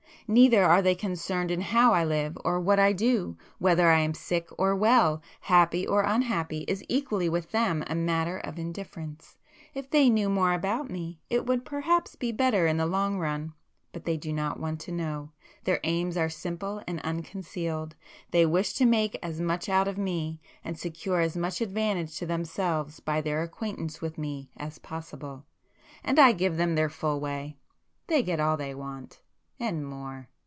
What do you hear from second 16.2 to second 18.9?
simple and unconcealed,—they wish to